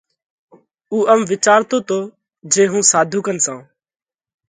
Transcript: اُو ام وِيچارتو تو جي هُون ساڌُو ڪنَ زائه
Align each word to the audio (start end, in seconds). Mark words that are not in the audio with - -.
اُو 0.91 0.97
ام 1.11 1.19
وِيچارتو 1.31 1.77
تو 1.87 1.97
جي 2.53 2.63
هُون 2.71 2.83
ساڌُو 2.91 3.19
ڪنَ 3.25 3.37
زائه 3.45 3.61